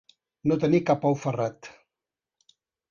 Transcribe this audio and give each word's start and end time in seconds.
No 0.51 0.57
tenir-hi 0.63 0.81
cap 0.89 1.05
ou 1.11 1.21
ferrat. 1.27 1.71